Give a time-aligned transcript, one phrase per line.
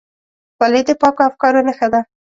[0.55, 2.01] خولۍ د پاکو افکارو نښه ده.